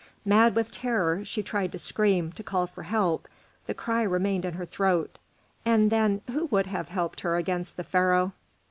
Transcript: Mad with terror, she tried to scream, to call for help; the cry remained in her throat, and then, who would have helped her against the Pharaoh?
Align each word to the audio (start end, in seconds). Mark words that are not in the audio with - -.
Mad 0.25 0.55
with 0.55 0.71
terror, 0.71 1.23
she 1.23 1.43
tried 1.43 1.71
to 1.73 1.77
scream, 1.77 2.31
to 2.31 2.41
call 2.41 2.65
for 2.65 2.81
help; 2.81 3.27
the 3.67 3.73
cry 3.75 4.01
remained 4.01 4.45
in 4.45 4.55
her 4.55 4.65
throat, 4.65 5.19
and 5.63 5.91
then, 5.91 6.21
who 6.31 6.45
would 6.47 6.65
have 6.65 6.89
helped 6.89 7.19
her 7.19 7.35
against 7.35 7.77
the 7.77 7.83
Pharaoh? 7.83 8.33